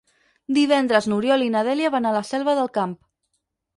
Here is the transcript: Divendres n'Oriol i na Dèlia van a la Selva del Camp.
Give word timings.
Divendres 0.57 1.07
n'Oriol 1.11 1.45
i 1.47 1.51
na 1.57 1.63
Dèlia 1.69 1.93
van 1.97 2.07
a 2.13 2.17
la 2.19 2.25
Selva 2.31 2.57
del 2.61 2.73
Camp. 2.79 2.97